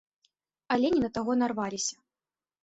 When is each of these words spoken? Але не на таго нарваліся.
Але 0.75 0.87
не 0.93 0.99
на 1.03 1.09
таго 1.19 1.31
нарваліся. 1.43 1.95